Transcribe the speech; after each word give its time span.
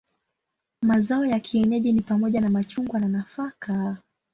Mazao 0.81 1.25
ya 1.25 1.39
kienyeji 1.39 1.93
ni 1.93 2.01
pamoja 2.01 2.41
na 2.41 2.49
machungwa 2.49 2.99
na 2.99 3.07
nafaka. 3.07 3.97